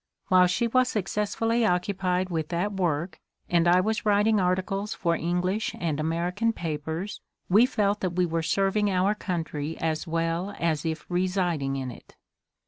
[0.29, 5.41] While she was successfully occupied with that work, and I was writing articles for Eng
[5.41, 10.87] lish and American papers, we felt that we were serving our country as well as
[10.87, 12.15] if residing in it.